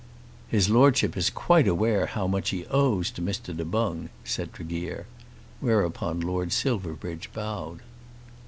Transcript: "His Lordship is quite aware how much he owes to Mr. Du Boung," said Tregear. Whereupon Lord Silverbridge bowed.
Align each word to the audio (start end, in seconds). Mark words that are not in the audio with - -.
"His 0.47 0.67
Lordship 0.67 1.15
is 1.15 1.29
quite 1.29 1.67
aware 1.67 2.07
how 2.07 2.25
much 2.25 2.49
he 2.49 2.65
owes 2.71 3.11
to 3.11 3.21
Mr. 3.21 3.55
Du 3.55 3.63
Boung," 3.63 4.09
said 4.23 4.51
Tregear. 4.51 5.05
Whereupon 5.59 6.21
Lord 6.21 6.51
Silverbridge 6.51 7.29
bowed. 7.33 7.81